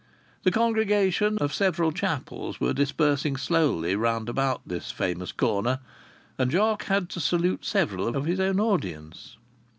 The 0.41 0.49
congregations 0.51 1.39
of 1.41 1.53
several 1.53 1.91
chapels 1.91 2.59
were 2.59 2.73
dispersing 2.73 3.37
slowly 3.37 3.95
round 3.95 4.29
about 4.29 4.61
this 4.67 4.89
famous 4.89 5.31
corner, 5.31 5.77
and 6.39 6.49
Jock 6.49 6.85
had 6.85 7.07
to 7.09 7.19
salute 7.19 7.63
several 7.65 8.07
of 8.15 8.25
his 8.25 8.39
own 8.39 8.59
audience. 8.59 9.37